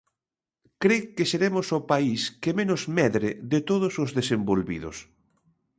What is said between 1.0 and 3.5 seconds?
que seremos o país que menos medre